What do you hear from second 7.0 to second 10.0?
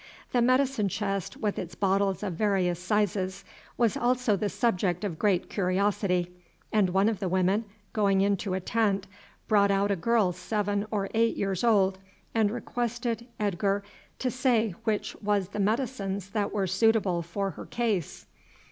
of the women, going into a tent, brought out a